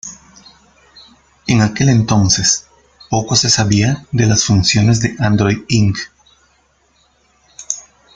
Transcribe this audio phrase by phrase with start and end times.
[1.45, 2.65] En aquel entonces,
[3.11, 5.95] poco se sabía de las funciones de Android Inc.